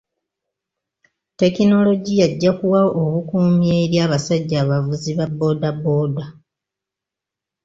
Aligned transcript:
Tekinologiya 1.39 2.25
ajja 2.29 2.51
kuwa 2.57 2.81
obukuumi 3.01 3.67
eri 3.81 3.97
abasajja 4.05 4.55
abavuzi 4.63 5.11
ba 5.17 5.25
booda 5.37 5.69
booda. 5.83 6.25